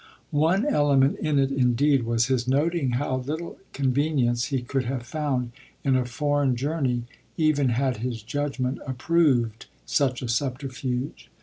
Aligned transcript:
One 0.31 0.65
element 0.65 1.19
in 1.19 1.37
it 1.37 1.51
indeed 1.51 2.01
was 2.05 2.25
his 2.25 2.47
noting 2.47 2.93
how 2.93 3.17
little 3.17 3.59
convenience 3.71 4.45
he 4.45 4.63
could 4.63 4.85
have 4.85 5.03
found 5.05 5.51
in 5.83 5.95
a 5.95 6.05
foreign 6.05 6.55
journey 6.55 7.03
even 7.37 7.69
had 7.69 7.97
his 7.97 8.23
judgement 8.23 8.79
approved 8.87 9.67
such 9.85 10.23
a 10.23 10.27
subterfuge. 10.27 11.29